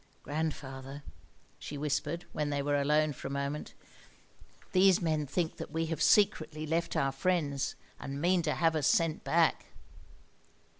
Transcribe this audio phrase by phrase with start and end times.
[0.23, 1.03] "Grandfather,"
[1.59, 3.75] she whispered, when they were alone for a moment,
[4.71, 8.87] "these men think that we have secretly left our friends, and mean to have us
[8.87, 9.67] sent back."